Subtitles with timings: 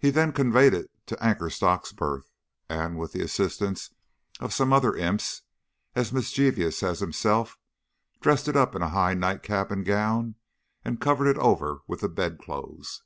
[0.00, 2.32] He then conveyed it to Anchorstock's berth,
[2.68, 3.90] and with the assistance
[4.40, 5.42] of some other imps,
[5.94, 7.56] as mischievous as himself,
[8.20, 10.34] dressed it up in a high nightcap and gown,
[10.84, 13.04] and covered it over with the bedclothes.